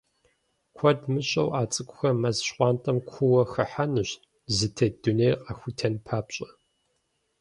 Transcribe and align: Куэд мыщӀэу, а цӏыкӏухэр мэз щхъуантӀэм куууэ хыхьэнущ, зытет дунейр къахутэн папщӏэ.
Куэд 0.75 0.99
мыщӀэу, 1.11 1.49
а 1.59 1.61
цӏыкӏухэр 1.71 2.13
мэз 2.21 2.37
щхъуантӀэм 2.45 2.97
куууэ 3.09 3.43
хыхьэнущ, 3.53 4.11
зытет 4.55 4.93
дунейр 5.01 5.35
къахутэн 5.43 5.95
папщӏэ. 6.05 6.47